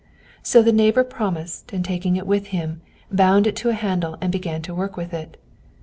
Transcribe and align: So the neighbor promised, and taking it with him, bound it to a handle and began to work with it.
So 0.41 0.63
the 0.63 0.71
neighbor 0.71 1.03
promised, 1.03 1.71
and 1.73 1.85
taking 1.85 2.15
it 2.15 2.25
with 2.25 2.47
him, 2.47 2.81
bound 3.11 3.45
it 3.45 3.55
to 3.57 3.69
a 3.69 3.73
handle 3.73 4.17
and 4.19 4.31
began 4.31 4.63
to 4.63 4.73
work 4.73 4.97
with 4.97 5.13
it. 5.13 5.37